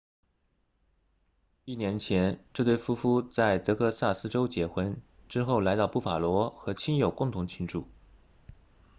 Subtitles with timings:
[1.63, 7.85] 一年前这对夫妇在德克萨斯州结婚之后来到布法罗和亲友共同庆祝